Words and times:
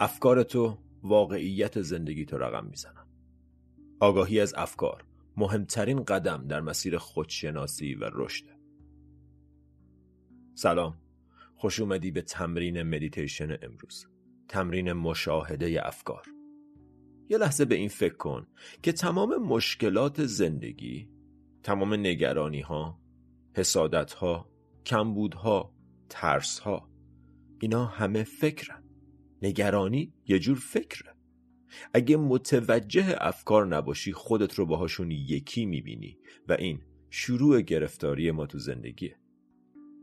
افکار 0.00 0.42
تو 0.42 0.78
واقعیت 1.02 1.80
زندگی 1.80 2.24
تو 2.24 2.38
رقم 2.38 2.66
می‌زنن. 2.66 3.06
آگاهی 4.00 4.40
از 4.40 4.54
افکار 4.56 5.04
مهمترین 5.36 6.04
قدم 6.04 6.46
در 6.46 6.60
مسیر 6.60 6.98
خودشناسی 6.98 7.94
و 7.94 8.10
رشد 8.12 8.44
سلام. 10.54 10.98
خوش 11.56 11.80
اومدی 11.80 12.10
به 12.10 12.22
تمرین 12.22 12.82
مدیتیشن 12.82 13.58
امروز. 13.62 14.06
تمرین 14.48 14.92
مشاهده 14.92 15.86
افکار. 15.86 16.26
یه 17.28 17.38
لحظه 17.38 17.64
به 17.64 17.74
این 17.74 17.88
فکر 17.88 18.16
کن 18.16 18.46
که 18.82 18.92
تمام 18.92 19.36
مشکلات 19.36 20.26
زندگی 20.26 21.08
تمام 21.62 21.94
نگرانی 21.94 22.60
ها 22.60 23.00
حسادت 23.56 24.12
ها 24.12 24.50
کمبودها 24.86 25.74
ترس 26.08 26.58
ها 26.58 26.88
اینا 27.60 27.84
همه 27.84 28.24
فکرن. 28.24 28.87
نگرانی 29.42 30.12
یه 30.26 30.38
جور 30.38 30.56
فکره. 30.56 31.14
اگه 31.94 32.16
متوجه 32.16 33.16
افکار 33.20 33.66
نباشی 33.66 34.12
خودت 34.12 34.54
رو 34.54 34.66
باهاشون 34.66 35.10
یکی 35.10 35.66
می‌بینی 35.66 36.18
و 36.48 36.52
این 36.52 36.80
شروع 37.10 37.60
گرفتاری 37.60 38.30
ما 38.30 38.46
تو 38.46 38.58
زندگیه. 38.58 39.16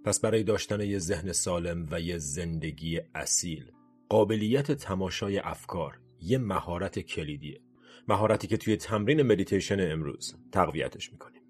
پس 0.05 0.20
برای 0.20 0.44
داشتن 0.44 0.81
یه 0.81 0.99
ذهن 0.99 1.31
سالم 1.31 1.88
و 1.91 2.02
یه 2.02 2.17
زندگی 2.17 3.02
اصیل 3.16 3.71
قابلیت 4.09 4.71
تماشای 4.71 5.39
افکار 5.39 5.99
یه 6.22 6.38
مهارت 6.38 6.99
کلیدیه. 6.99 7.61
مهارتی 8.08 8.47
که 8.47 8.58
توی 8.58 8.77
تمرین 8.77 9.22
مدیتیشن 9.22 9.91
امروز 9.91 10.36
تقویتش 10.52 11.11
می‌کنیم. 11.11 11.41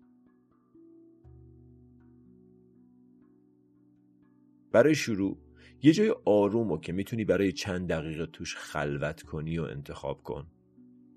برای 4.72 4.96
شروع 4.96 5.38
یه 5.86 5.94
جای 5.94 6.16
آروم 6.26 6.72
و 6.72 6.78
که 6.78 6.94
می‌تونی 6.94 7.26
برای 7.26 7.52
چند 7.52 7.90
دقیقه 7.90 8.26
توش 8.26 8.56
خلوت 8.56 9.22
کنی 9.22 9.58
و 9.58 9.64
انتخاب 9.64 10.24
کن. 10.24 10.48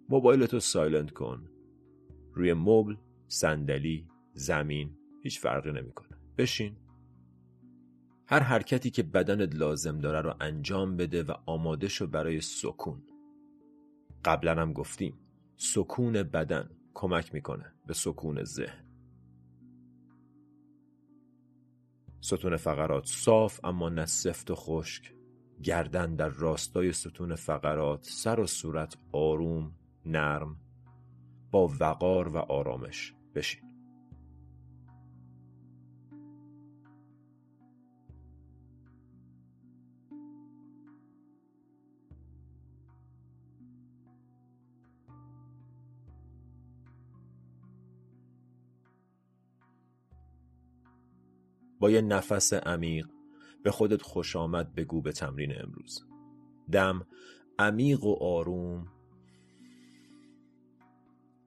موبایلتو 0.08 0.60
سایلنت 0.60 1.10
کن. 1.10 1.50
روی 2.32 2.52
مبل، 2.52 2.94
صندلی، 3.28 4.08
زمین 4.32 4.90
هیچ 5.22 5.40
فرقی 5.40 5.72
نمی‌کنه. 5.72 6.18
بشین. 6.38 6.76
هر 8.26 8.40
حرکتی 8.40 8.90
که 8.90 9.02
بدنت 9.02 9.54
لازم 9.54 9.98
داره 9.98 10.20
رو 10.20 10.34
انجام 10.40 10.96
بده 10.96 11.22
و 11.22 11.32
آماده 11.46 11.88
شو 11.88 12.06
برای 12.06 12.40
سکون. 12.40 13.02
قبلا 14.24 14.54
هم 14.54 14.72
گفتیم 14.72 15.18
سکون 15.56 16.22
بدن 16.22 16.70
کمک 16.94 17.34
می‌کنه 17.34 17.72
به 17.86 17.94
سکون 17.94 18.44
ذهن. 18.44 18.87
ستون 22.20 22.56
فقرات 22.56 23.06
صاف 23.06 23.60
اما 23.64 23.88
نه 23.88 24.06
سفت 24.06 24.50
و 24.50 24.54
خشک. 24.54 25.12
گردن 25.62 26.14
در 26.14 26.28
راستای 26.28 26.92
ستون 26.92 27.34
فقرات 27.34 28.04
سر 28.04 28.40
و 28.40 28.46
صورت 28.46 28.96
آروم 29.12 29.72
نرم. 30.06 30.56
با 31.50 31.70
وقار 31.80 32.28
و 32.28 32.36
آرامش 32.36 33.14
بشین. 33.34 33.67
با 51.80 51.90
یه 51.90 52.00
نفس 52.00 52.52
عمیق 52.52 53.08
به 53.62 53.70
خودت 53.70 54.02
خوش 54.02 54.36
آمد 54.36 54.74
بگو 54.74 55.02
به 55.02 55.12
تمرین 55.12 55.62
امروز. 55.62 56.04
دم 56.72 57.06
عمیق 57.58 58.04
و 58.04 58.16
آروم 58.20 58.86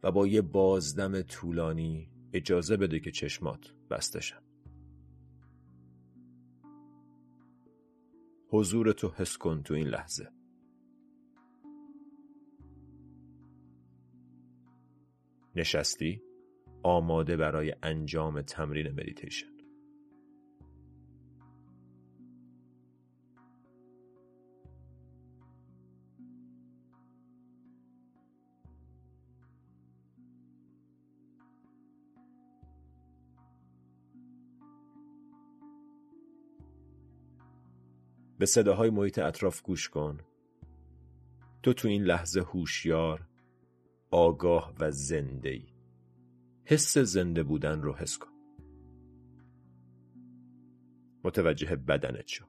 و 0.03 0.11
با 0.11 0.27
یه 0.27 0.41
بازدم 0.41 1.21
طولانی 1.21 2.09
اجازه 2.33 2.77
بده 2.77 2.99
که 2.99 3.11
چشمات 3.11 3.73
بستشن 3.89 4.41
حضور 8.47 8.91
تو 8.91 9.09
حس 9.15 9.37
کن 9.37 9.63
تو 9.63 9.73
این 9.73 9.87
لحظه. 9.87 10.31
نشستی؟ 15.55 16.21
آماده 16.83 17.37
برای 17.37 17.75
انجام 17.83 18.41
تمرین 18.41 18.91
مدیتیشن. 18.91 19.50
به 38.41 38.47
صداهای 38.47 38.89
محیط 38.89 39.19
اطراف 39.19 39.61
گوش 39.61 39.89
کن. 39.89 40.17
تو 41.63 41.73
تو 41.73 41.87
این 41.87 42.03
لحظه 42.03 42.41
هوشیار 42.41 43.27
آگاه 44.11 44.73
و 44.79 44.91
زنده 44.91 45.49
ای. 45.49 45.65
حس 46.65 46.97
زنده 46.97 47.43
بودن 47.43 47.81
رو 47.81 47.95
حس 47.95 48.17
کن. 48.17 48.31
متوجه 51.23 51.75
بدنت 51.75 52.27
شو. 52.27 52.45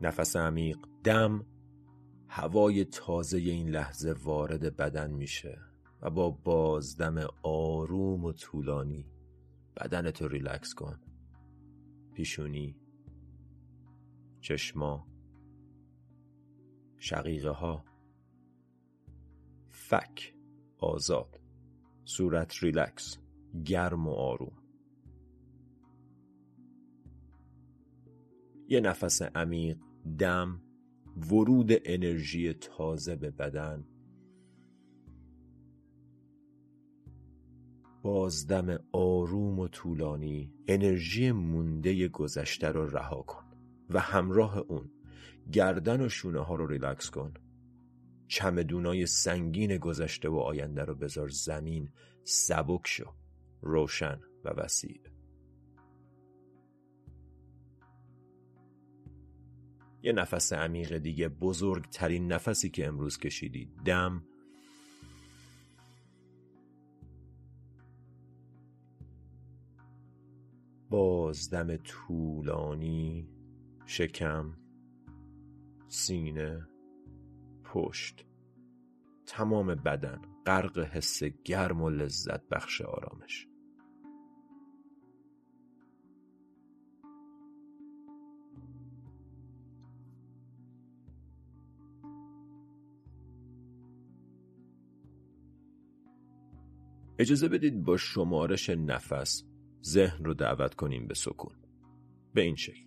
نفس 0.00 0.36
عمیق 0.36 0.78
دم 1.04 1.46
هوای 2.28 2.84
تازه 2.84 3.38
این 3.38 3.68
لحظه 3.68 4.12
وارد 4.12 4.76
بدن 4.76 5.10
میشه 5.10 5.58
و 6.02 6.10
با 6.10 6.30
بازدم 6.30 7.28
آروم 7.42 8.24
و 8.24 8.32
طولانی 8.32 9.06
بدنتو 9.76 10.28
ریلکس 10.28 10.74
کن. 10.74 11.05
پیشونی. 12.16 12.76
چشما. 14.40 15.06
شقیقه 16.98 17.50
ها 17.50 17.84
فک. 19.68 20.34
آزاد. 20.78 21.40
صورت 22.04 22.62
ریلکس. 22.62 23.18
گرم 23.64 24.06
و 24.06 24.10
آروم. 24.10 24.58
یه 28.68 28.80
نفس 28.80 29.22
عمیق 29.22 29.78
دم 30.18 30.62
ورود 31.16 31.70
انرژی 31.84 32.52
تازه 32.52 33.16
به 33.16 33.30
بدن. 33.30 33.84
بازدم 38.06 38.78
آروم 38.92 39.58
و 39.58 39.68
طولانی 39.68 40.52
انرژی 40.68 41.32
مونده 41.32 42.08
گذشته 42.08 42.68
رو 42.68 42.86
رها 42.86 43.22
کن 43.22 43.44
و 43.90 44.00
همراه 44.00 44.58
اون 44.58 44.90
گردن 45.52 46.00
و 46.00 46.08
شونه 46.08 46.40
ها 46.40 46.54
رو 46.54 46.66
ریلکس 46.66 47.10
کن. 47.10 47.34
چمدونای 48.28 49.06
سنگین 49.06 49.78
گذشته 49.78 50.28
و 50.28 50.36
آینده 50.36 50.84
رو 50.84 50.94
بذار 50.94 51.28
زمین 51.28 51.88
سبک 52.24 52.86
شو 52.86 53.12
روشن 53.62 54.20
و 54.44 54.48
وسیع. 54.48 55.00
یه 60.02 60.12
نفس 60.12 60.52
عمیق 60.52 60.98
دیگه 60.98 61.28
بزرگترین 61.28 62.32
نفسی 62.32 62.70
که 62.70 62.86
امروز 62.86 63.18
کشیدی 63.18 63.70
دم 63.84 64.24
بازدم 70.90 71.76
طولانی 71.76 73.28
شکم 73.86 74.56
سینه 75.88 76.68
پشت. 77.64 78.26
تمام 79.26 79.74
بدن 79.74 80.22
غرق 80.46 80.78
حس 80.78 81.22
گرم 81.24 81.82
و 81.82 81.90
لذت 81.90 82.48
بخش 82.48 82.80
آرامش. 82.80 83.48
اجازه 97.18 97.48
بدید 97.48 97.84
با 97.84 97.96
شمارش 97.96 98.70
نفس 98.70 99.44
ذهن 99.86 100.24
رو 100.24 100.34
دعوت 100.34 100.74
کنیم 100.74 101.06
به 101.06 101.14
سکون. 101.14 101.56
به 102.34 102.42
این 102.42 102.56
شکل. 102.56 102.86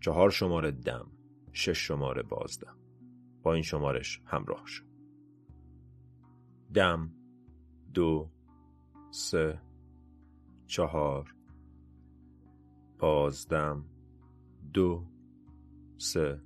چهار 0.00 0.30
شماره 0.30 0.70
دم 0.70 1.10
شش 1.52 1.78
شماره 1.78 2.22
بازدم. 2.22 2.76
با 3.42 3.54
این 3.54 3.62
شمارش 3.62 4.20
همراه 4.24 4.62
شو. 4.66 4.84
دم 6.74 7.12
دو 7.94 8.30
سه 9.10 9.60
چهار. 10.66 11.34
بازدم 12.98 13.84
دو 14.72 15.04
سه 15.98 16.42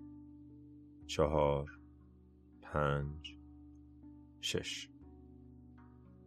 چهار 1.06 1.78
پنج 2.62 3.37
شش. 4.40 4.88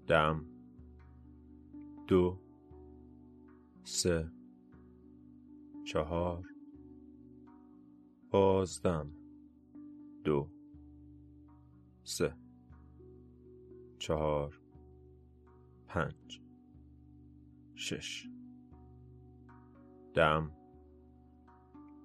دم 0.08 0.46
دو 2.08 2.45
سه. 3.88 4.32
چهار. 5.84 6.44
پازدم 8.32 9.12
دو. 10.24 10.50
سه. 12.04 12.34
چهار. 14.00 14.62
پنج. 15.88 16.42
شش. 17.76 18.30
دم. 20.14 20.52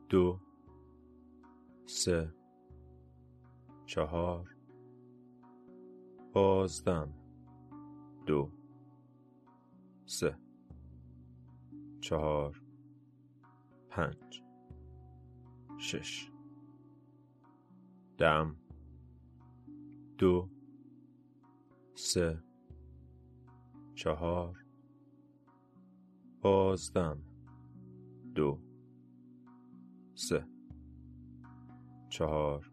دو. 0.09 0.41
سه. 1.87 2.35
چهار. 3.87 4.57
پازدم 6.33 7.15
دو. 8.27 8.51
سه. 10.07 10.50
چهار 12.01 12.63
پنج 13.89 14.43
شش. 15.79 16.31
دم 18.19 18.57
دو 20.19 20.51
سه. 21.95 22.43
چهار. 23.95 24.65
پازدم 26.41 27.23
دو 28.35 28.61
سه. 30.15 30.47
چهار 32.09 32.73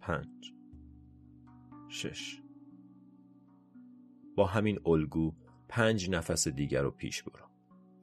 پنج 0.00 0.54
شش. 1.88 2.42
با 4.36 4.46
همین 4.46 4.78
الگو 4.86 5.34
پنج 5.68 6.10
نفس 6.10 6.48
دیگر 6.48 6.82
رو 6.82 6.90
پیش 6.90 7.22
برو. 7.22 7.51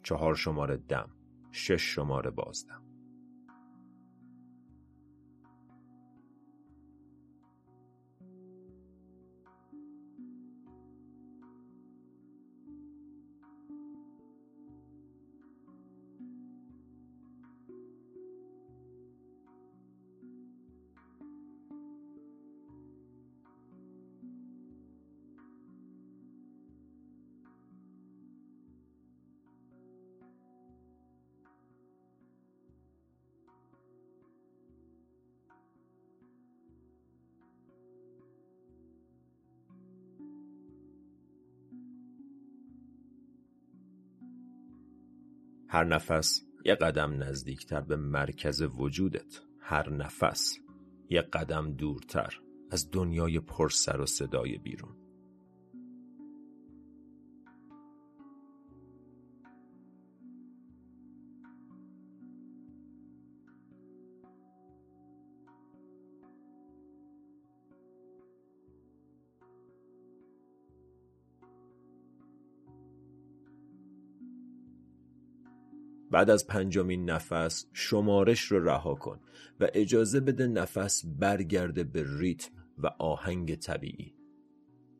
چهار 0.09 0.35
شماره 0.35 0.77
دم 0.77 1.09
شش 1.51 1.81
شماره 1.81 2.29
بازدم. 2.29 2.88
هر 45.71 45.83
نفس 45.83 46.41
یه 46.65 46.75
قدم 46.75 47.23
نزدیکتر 47.23 47.81
به 47.81 47.95
مرکز 47.95 48.61
وجودت. 48.61 49.41
هر 49.59 49.89
نفس 49.89 50.57
یه 51.09 51.21
قدم 51.21 51.73
دورتر 51.73 52.39
از 52.71 52.91
دنیای 52.91 53.39
پر 53.39 53.69
سر 53.69 54.01
و 54.01 54.05
صدای 54.05 54.57
بیرون. 54.57 54.95
بعد 76.11 76.29
از 76.29 76.47
پنجمین 76.47 77.09
نفس 77.09 77.65
شمارش 77.73 78.41
رو 78.41 78.69
رها 78.69 78.95
کن 78.95 79.19
و 79.59 79.67
اجازه 79.73 80.19
بده 80.19 80.47
نفس 80.47 81.05
برگرده 81.05 81.83
به 81.83 82.05
ریتم 82.19 82.51
و 82.77 82.87
آهنگ 82.99 83.55
طبیعی. 83.55 84.13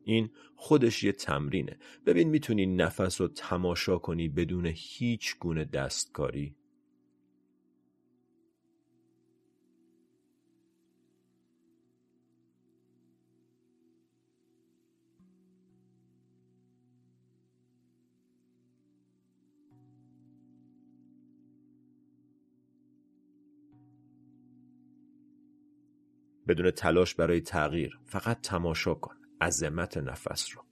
این 0.04 0.30
خودش 0.56 1.04
یه 1.04 1.12
تمرینه. 1.12 1.78
ببین 2.06 2.28
می‌تونی 2.28 2.66
نفس 2.66 3.20
رو 3.20 3.28
تماشا 3.28 3.98
کنی 3.98 4.28
بدون 4.28 4.66
هیچ 4.74 5.38
گونه 5.38 5.64
دستکاری. 5.64 6.56
بدون 26.50 26.70
تلاش 26.70 27.14
برای 27.14 27.40
تغییر. 27.40 28.00
فقط 28.04 28.40
تماشا 28.40 28.94
کن. 28.94 29.14
عظمت 29.40 29.96
نفس 29.96 30.56
رو. 30.56 30.62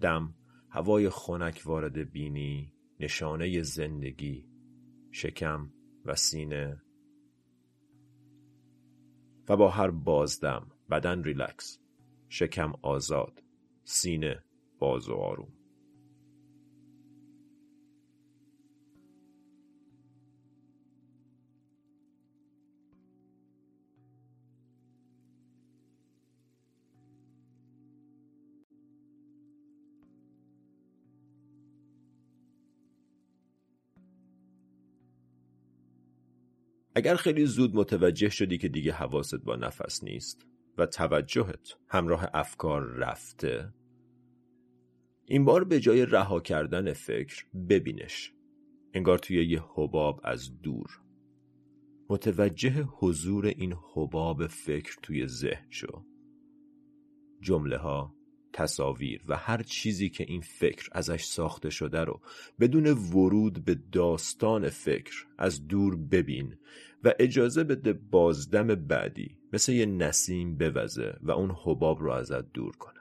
دم 0.00 0.34
هوای 0.70 1.10
خنک 1.10 1.62
وارد 1.64 2.10
بینی 2.12 2.72
نشانه 3.00 3.62
زندگی 3.62 4.48
شکم 5.10 5.72
و 6.04 6.14
سینه. 6.14 6.82
و 9.48 9.56
با 9.56 9.70
هر 9.70 9.90
بازدم 9.90 10.72
بدن 10.90 11.24
ریلکس. 11.24 11.78
شکم 12.28 12.72
آزاد 12.82 13.42
سینه 13.84 14.44
باز 14.78 15.08
و 15.08 15.14
آروم. 15.14 15.52
اگر 36.94 37.16
خیلی 37.16 37.46
زود 37.46 37.76
متوجه 37.76 38.28
شدی 38.28 38.58
که 38.58 38.68
دیگه 38.68 38.92
حواست 38.92 39.34
با 39.34 39.56
نفس 39.56 40.04
نیست 40.04 40.46
و 40.78 40.86
توجهت 40.86 41.76
همراه 41.88 42.28
افکار 42.34 42.82
رفته 42.82 43.72
این 45.26 45.44
بار 45.44 45.64
به 45.64 45.80
جای 45.80 46.06
رها 46.06 46.40
کردن 46.40 46.92
فکر 46.92 47.44
ببینش. 47.68 48.32
انگار 48.94 49.18
توی 49.18 49.44
یه 49.44 49.62
حباب 49.74 50.20
از 50.24 50.62
دور. 50.62 51.00
متوجه 52.08 52.82
حضور 52.82 53.46
این 53.46 53.74
حباب 53.94 54.46
فکر 54.46 54.96
توی 55.02 55.26
ذهن 55.26 55.66
شو. 55.70 56.04
جمله 57.40 57.76
ها 57.76 58.14
تصاویر 58.54 59.22
و 59.28 59.36
هر 59.36 59.62
چیزی 59.62 60.08
که 60.08 60.24
این 60.28 60.40
فکر 60.40 60.88
ازش 60.92 61.24
ساخته 61.24 61.70
شده 61.70 62.00
رو 62.00 62.20
بدون 62.60 62.86
ورود 62.86 63.64
به 63.64 63.74
داستان 63.92 64.68
فکر 64.68 65.26
از 65.38 65.66
دور 65.66 65.96
ببین 65.96 66.56
و 67.04 67.12
اجازه 67.18 67.64
بده 67.64 67.92
بازدم 67.92 68.66
بعدی 68.66 69.38
مثل 69.52 69.72
یه 69.72 69.86
نسیم 69.86 70.56
بوزه 70.58 71.18
و 71.22 71.30
اون 71.30 71.56
حباب 71.64 72.02
رو 72.02 72.10
ازت 72.10 72.52
دور 72.52 72.76
کنه. 72.76 73.00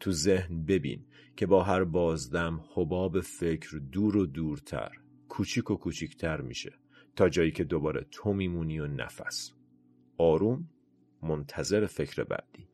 تو 0.00 0.12
ذهن 0.12 0.64
ببین 0.64 1.06
که 1.36 1.46
با 1.46 1.62
هر 1.62 1.84
بازدم 1.84 2.64
حباب 2.74 3.20
فکر 3.20 3.76
دور 3.92 4.16
و 4.16 4.26
دورتر 4.26 4.90
کوچیک 5.28 5.70
و 5.70 5.74
کوچیکتر 5.74 6.40
میشه 6.40 6.72
تا 7.16 7.28
جایی 7.28 7.50
که 7.50 7.64
دوباره 7.64 8.06
تو 8.10 8.32
میمونی 8.32 8.80
و 8.80 8.86
نفس. 8.86 9.52
آروم 10.18 10.68
منتظر 11.22 11.86
فکر 11.86 12.24
بعدی. 12.24 12.69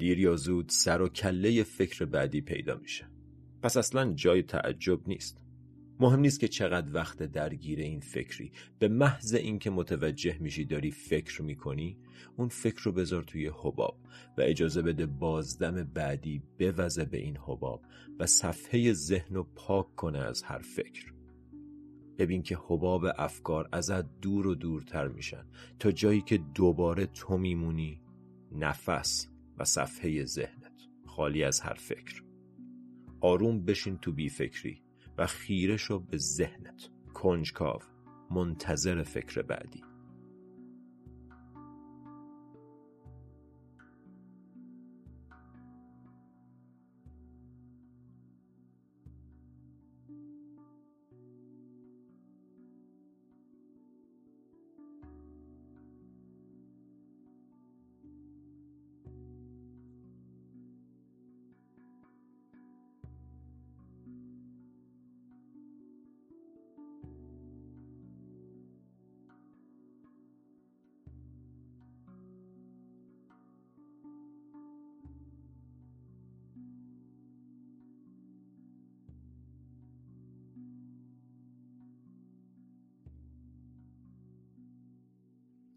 دیر 0.00 0.18
یا 0.18 0.36
زود 0.36 0.68
سر 0.68 1.02
و 1.02 1.08
کله 1.08 1.62
فکر 1.62 2.04
بعدی 2.04 2.40
پیدا 2.40 2.76
میشه. 2.76 3.06
پس 3.62 3.76
اصلا 3.76 4.12
جای 4.12 4.42
تعجب 4.42 5.08
نیست. 5.08 5.38
مهم 6.00 6.20
نیست 6.20 6.40
که 6.40 6.48
چقدر 6.48 6.94
وقت 6.94 7.22
درگیر 7.22 7.80
این 7.80 8.00
فکری 8.00 8.52
به 8.78 8.88
محض 8.88 9.34
اینکه 9.34 9.70
متوجه 9.70 10.38
میشی 10.38 10.64
داری 10.64 10.90
فکر 10.90 11.42
می‌کنی 11.42 11.98
اون 12.36 12.48
فکر 12.48 12.82
رو 12.82 12.92
بذار 12.92 13.22
توی 13.22 13.50
حباب 13.54 13.98
و 14.38 14.40
اجازه 14.40 14.82
بده 14.82 15.06
بازدم 15.06 15.84
بعدی 15.94 16.42
بوزه 16.58 17.04
به 17.04 17.18
این 17.18 17.36
حباب 17.36 17.82
و 18.18 18.26
صفحه 18.26 18.92
ذهن 18.92 19.34
رو 19.34 19.46
پاک 19.54 19.94
کنه 19.94 20.18
از 20.18 20.42
هر 20.42 20.58
فکر. 20.58 21.12
ببین 22.18 22.42
که 22.42 22.58
حباب 22.66 23.06
افکار 23.18 23.68
ازت 23.72 24.20
دور 24.20 24.46
و 24.46 24.54
دورتر 24.54 25.08
میشن 25.08 25.44
تا 25.78 25.92
جایی 25.92 26.20
که 26.20 26.38
دوباره 26.54 27.06
تو 27.06 27.38
میمونی 27.38 28.00
نفس. 28.52 29.29
و 29.60 29.64
صفحه 29.64 30.24
ذهنت. 30.24 30.82
خالی 31.06 31.44
از 31.44 31.60
هر 31.60 31.74
فکر. 31.74 32.22
آروم 33.20 33.64
بشین 33.64 33.98
تو 33.98 34.12
بی 34.12 34.28
فکری 34.28 34.82
و 35.18 35.26
خیره 35.26 35.76
شو 35.76 35.98
به 35.98 36.16
ذهنت. 36.16 36.88
کنجکاو. 37.14 37.80
منتظر 38.30 39.02
فکر 39.02 39.42
بعدی. 39.42 39.89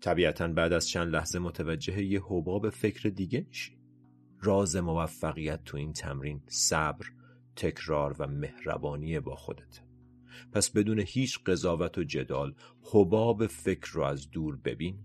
طبیعتا 0.03 0.47
بعد 0.47 0.73
از 0.73 0.87
چند 0.87 1.15
لحظه 1.15 1.39
متوجه 1.39 2.03
یه 2.03 2.21
حباب 2.23 2.69
فکر 2.69 3.09
دیگه 3.09 3.45
میشی. 3.47 3.77
راز 4.41 4.75
موفقیت 4.75 5.63
تو 5.63 5.77
این 5.77 5.93
تمرین 5.93 6.41
صبر 6.47 7.05
تکرار 7.55 8.15
و 8.19 8.27
مهربانی 8.27 9.19
با 9.19 9.35
خودت. 9.35 9.81
پس 10.51 10.69
بدون 10.69 10.99
هیچ 10.99 11.39
قضاوت 11.43 11.97
و 11.97 12.03
جدال 12.03 12.55
حباب 12.81 13.47
فکر 13.47 13.91
رو 13.91 14.03
از 14.03 14.31
دور 14.31 14.55
ببین. 14.55 14.99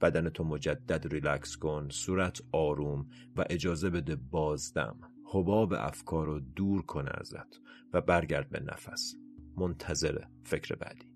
بدن 0.00 0.28
تو 0.28 0.44
مجدد 0.44 1.06
ریلکس 1.12 1.56
کن 1.56 1.88
صورت 1.88 2.42
آروم 2.52 3.06
و 3.36 3.44
اجازه 3.50 3.90
بده 3.90 4.16
بازدم. 4.16 5.00
حباب 5.24 5.72
افکار 5.72 6.26
رو 6.26 6.40
دور 6.40 6.82
کنه 6.82 7.10
ازت 7.14 7.60
و 7.92 8.00
برگرد 8.00 8.50
به 8.50 8.60
نفس. 8.60 9.14
منتظر 9.56 10.24
فکر 10.44 10.74
بعدی. 10.74 11.13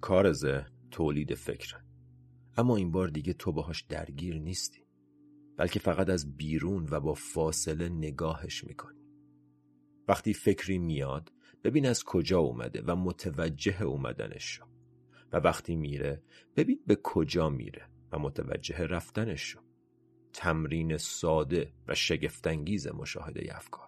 کار 0.00 0.32
تولید 0.90 1.34
فکر. 1.34 1.76
اما 2.56 2.76
این 2.76 2.90
بار 2.90 3.08
دیگه 3.08 3.32
تو 3.32 3.52
باهاش 3.52 3.82
درگیر 3.82 4.38
نیستی 4.38 4.84
بلکه 5.56 5.80
فقط 5.80 6.10
از 6.10 6.36
بیرون 6.36 6.88
و 6.90 7.00
با 7.00 7.14
فاصله 7.14 7.88
نگاهش 7.88 8.64
می‌کنی. 8.64 8.98
وقتی 10.08 10.34
فکری 10.34 10.78
میاد 10.78 11.32
ببین 11.64 11.86
از 11.86 12.04
کجا 12.04 12.38
اومده 12.38 12.82
و 12.86 12.96
متوجه 12.96 13.82
اومدنش 13.82 14.44
شو. 14.44 14.64
و 15.32 15.36
وقتی 15.36 15.76
میره 15.76 16.22
ببین 16.56 16.80
به 16.86 16.96
کجا 17.02 17.50
میره 17.50 17.88
و 18.12 18.18
متوجه 18.18 18.86
رفتنش 18.86 19.40
شو. 19.42 19.60
تمرین 20.32 20.96
ساده 20.96 21.72
و 21.88 21.94
شگفتانگیز 21.94 22.86
مشاهده 22.86 23.56
افکار. 23.56 23.87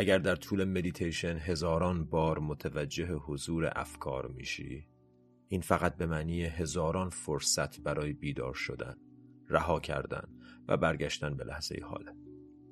اگر 0.00 0.18
در 0.18 0.36
طول 0.36 0.64
مدیتیشن 0.64 1.36
هزاران 1.36 2.04
بار 2.04 2.38
متوجه 2.38 3.12
حضور 3.14 3.72
افکار 3.76 4.26
میشی 4.26 4.86
این 5.48 5.60
فقط 5.60 5.96
به 5.96 6.06
معنی 6.06 6.42
هزاران 6.42 7.10
فرصت 7.10 7.80
برای 7.80 8.12
بیدار 8.12 8.54
شدن 8.54 8.96
رها 9.48 9.80
کردن 9.80 10.28
و 10.68 10.76
برگشتن 10.76 11.36
به 11.36 11.44
لحظه 11.44 11.80
حاله 11.84 12.12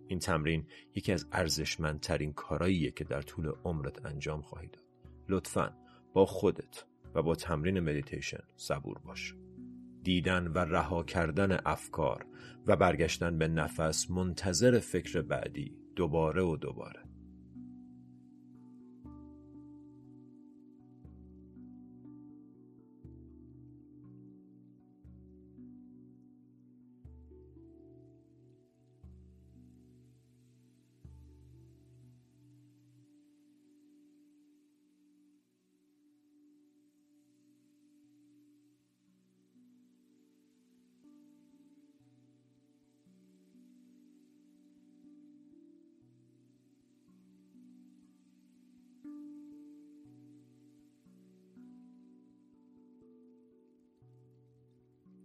این 0.07 0.19
تمرین 0.19 0.67
یکی 0.95 1.13
از 1.13 1.27
ارزشمندترین 1.33 2.33
کاراییه 2.33 2.91
که 2.91 3.05
در 3.05 3.23
طول 3.23 3.53
عمرت 3.65 4.07
انجام 4.07 4.43
خواهی 4.43 4.69
داد. 4.69 4.85
لطفا 5.29 5.77
با 6.15 6.27
خودت 6.27 6.85
و 7.15 7.23
با 7.23 7.35
تمرین 7.35 7.81
مدیتیشن 7.81 8.43
صبور 8.57 8.99
باش. 8.99 9.35
دیدن 10.03 10.47
و 10.47 10.59
رها 10.59 11.03
کردن 11.03 11.59
افکار 11.67 12.27
و 12.67 12.77
برگشتن 12.77 13.39
به 13.39 13.49
نفس 13.49 14.11
منتظر 14.11 14.79
فکر 14.79 15.23
بعدی 15.23 15.77
دوباره 15.97 16.43
و 16.43 16.57
دوباره. 16.57 17.08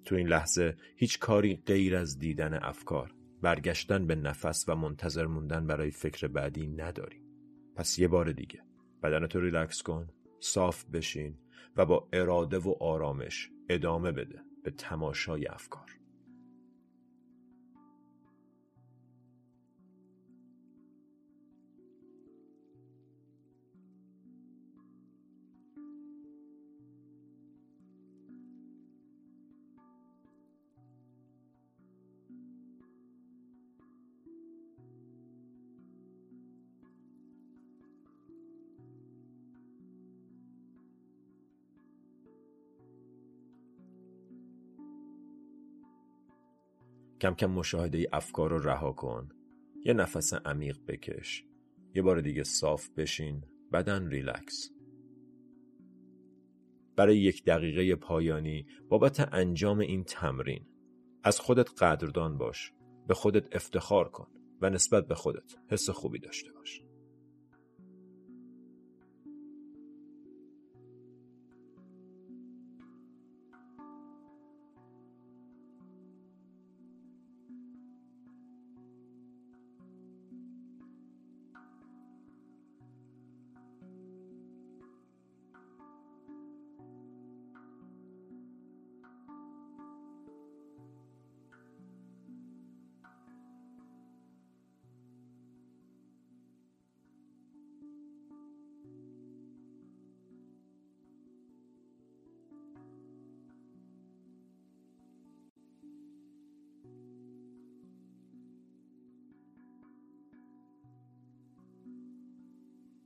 تو 0.05 0.15
این 0.15 0.27
لحظه 0.27 0.75
هیچ 0.95 1.19
کاری 1.19 1.55
غیر 1.65 1.95
از 1.95 2.19
دیدن 2.19 2.53
افکار 2.53 3.13
برگشتن 3.41 4.07
به 4.07 4.15
نفس 4.15 4.65
و 4.67 4.75
منتظر 4.75 5.25
موندن 5.25 5.67
برای 5.67 5.91
فکر 5.91 6.27
بعدی 6.27 6.67
نداریم 6.67 7.23
پس 7.75 7.99
یه 7.99 8.07
بار 8.07 8.31
دیگه 8.31 8.63
بدنتو 9.03 9.39
ریلکس 9.39 9.81
کن 9.81 10.09
صاف 10.39 10.85
بشین 10.85 11.37
و 11.77 11.85
با 11.85 12.07
اراده 12.13 12.57
و 12.57 12.75
آرامش 12.79 13.49
ادامه 13.69 14.11
بده 14.11 14.41
به 14.63 14.71
تماشای 14.71 15.47
افکار. 15.47 16.02
کم 47.23 47.33
کم 47.33 47.51
مشاهده 47.51 48.07
افکار 48.13 48.49
رو 48.49 48.59
رها 48.59 48.91
کن. 48.91 49.29
یه 49.85 49.93
نفس 49.93 50.33
عمیق 50.33 50.79
بکش. 50.87 51.45
یه 51.95 52.01
بار 52.01 52.21
دیگه 52.21 52.43
صاف 52.43 52.89
بشین. 52.89 53.43
بدن 53.73 54.07
ریلکس. 54.07 54.69
برای 56.95 57.17
یک 57.17 57.45
دقیقه 57.45 57.95
پایانی 57.95 58.65
بابت 58.89 59.33
انجام 59.33 59.79
این 59.79 60.03
تمرین 60.03 60.65
از 61.23 61.39
خودت 61.39 61.83
قدردان 61.83 62.37
باش. 62.37 62.73
به 63.07 63.13
خودت 63.13 63.55
افتخار 63.55 64.09
کن 64.09 64.27
و 64.61 64.69
نسبت 64.69 65.07
به 65.07 65.15
خودت 65.15 65.55
حس 65.69 65.89
خوبی 65.89 66.19
داشته 66.19 66.51
باش. 66.51 66.81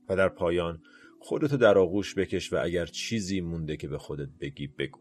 و 0.09 0.15
در 0.15 0.29
پایان 0.29 0.83
خودتو 1.19 1.57
در 1.57 1.77
آغوش 1.77 2.15
بکش 2.15 2.53
و 2.53 2.59
اگر 2.63 2.85
چیزی 2.85 3.41
مونده 3.41 3.77
که 3.77 3.87
به 3.87 3.97
خودت 3.97 4.29
بگی 4.29 4.67
بگو. 4.67 4.99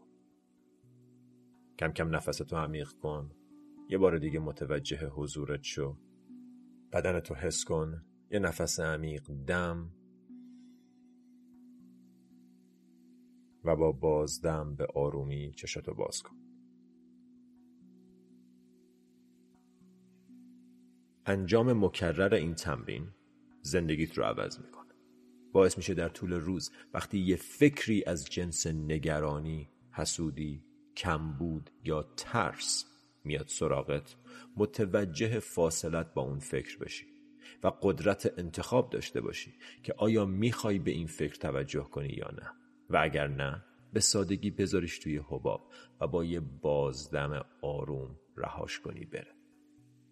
کم 1.79 1.91
کم 1.91 2.15
نفستو 2.15 2.55
عمیق 2.55 2.89
کن. 2.89 3.31
یه 3.89 3.97
بار 3.97 4.17
دیگه 4.17 4.39
متوجه 4.39 5.07
حضورت 5.07 5.63
شو. 5.63 5.97
بدنتو 6.93 7.35
حس 7.35 7.63
کن. 7.63 8.05
یه 8.31 8.39
نفس 8.39 8.79
عمیق 8.79 9.31
دم. 9.47 9.93
و 13.63 13.75
با 13.75 13.91
بازدم 13.91 14.75
به 14.75 14.87
آرومی 14.95 15.53
چشاتو 15.55 15.93
باز 15.93 16.21
کن. 16.21 16.35
انجام 21.25 21.85
مکرر 21.85 22.33
این 22.33 22.55
تمرین 22.55 23.07
زندگیت 23.61 24.17
رو 24.17 24.23
عوض 24.23 24.59
میکن 24.59 24.86
باعث 25.53 25.77
میشه 25.77 25.93
در 25.93 26.09
طول 26.09 26.33
روز 26.33 26.71
وقتی 26.93 27.19
یه 27.19 27.35
فکری 27.35 28.03
از 28.05 28.25
جنس 28.25 28.67
نگرانی، 28.67 29.69
حسودی، 29.91 30.63
کمبود 30.97 31.69
یا 31.83 32.03
ترس 32.17 32.85
میاد 33.23 33.47
سراغت 33.47 34.15
متوجه 34.55 35.39
فاصلت 35.39 36.13
با 36.13 36.21
اون 36.21 36.39
فکر 36.39 36.77
بشی 36.77 37.05
و 37.63 37.71
قدرت 37.81 38.33
انتخاب 38.39 38.89
داشته 38.89 39.21
باشی 39.21 39.53
که 39.83 39.93
آیا 39.97 40.25
می‌خوای 40.25 40.79
به 40.79 40.91
این 40.91 41.07
فکر 41.07 41.35
توجه 41.35 41.83
کنی 41.83 42.13
یا 42.17 42.31
نه. 42.31 42.51
و 42.89 42.97
اگر 43.01 43.27
نه 43.27 43.63
به 43.93 43.99
سادگی 43.99 44.51
بذاریش 44.51 44.99
توی 44.99 45.17
حباب 45.17 45.71
و 46.01 46.07
با 46.07 46.23
یه 46.23 46.39
بازدم 46.39 47.45
آروم 47.61 48.19
رهاش 48.37 48.79
کنی 48.79 49.05
بره. 49.05 49.35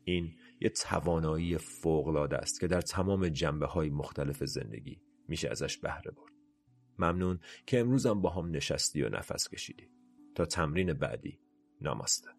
این 0.04 0.36
یه 0.62 0.70
توانایی 0.70 1.58
فوقلاده 1.58 2.38
است 2.38 2.60
که 2.60 2.68
در 2.68 2.82
تمام 2.82 3.30
جنبه 3.30 3.66
های 3.66 3.90
مختلف 3.90 4.44
زندگی 4.44 5.02
میشه 5.28 5.50
ازش 5.50 5.78
بهره 5.78 6.12
برد. 6.12 6.34
ممنون 7.00 7.40
که 7.66 7.80
امروزم 7.80 8.22
با 8.22 8.30
هم 8.30 8.52
نشستی 8.52 9.04
و 9.04 9.10
نفس 9.10 9.50
کشیدی. 9.50 9.90
تا 10.36 10.46
تمرین 10.46 10.94
بعدی. 10.94 11.40
ناماسته 11.82 12.30